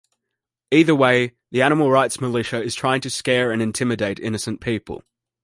Either 0.71 0.95
way, 0.95 1.35
the 1.51 1.61
Animal 1.61 1.91
Rights 1.91 2.19
Militia 2.19 2.59
is 2.63 2.73
trying 2.73 3.01
to 3.01 3.09
scare 3.11 3.51
and 3.51 3.61
intimidate 3.61 4.19
innocent 4.19 4.59
people. 4.59 5.03